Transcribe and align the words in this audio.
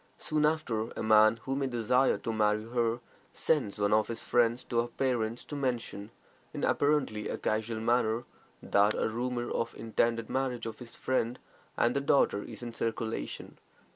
Soon 0.17 0.47
after, 0.47 0.89
a 0.95 1.03
man 1.03 1.37
who 1.43 1.55
may 1.55 1.67
desire 1.67 2.17
to 2.17 2.33
marry 2.33 2.63
her 2.67 3.01
sends 3.33 3.77
one 3.77 3.93
of 3.93 4.07
his 4.07 4.19
friends 4.19 4.63
to 4.63 4.79
her 4.81 4.87
parents 4.87 5.43
to 5.43 5.55
mention, 5.55 6.09
in 6.55 6.63
apparently 6.63 7.29
a 7.29 7.37
casual 7.37 7.79
manner, 7.79 8.23
that 8.63 8.95
a 8.95 9.07
rumor 9.07 9.51
of 9.51 9.73
the 9.73 9.79
intended 9.79 10.27
marriage 10.27 10.65
of 10.65 10.79
his 10.79 10.95
friend 10.95 11.37
and 11.77 11.93
their 11.95 12.01
daughter 12.01 12.41
is 12.41 12.63
in 12.63 12.73
circulation. 12.73 13.59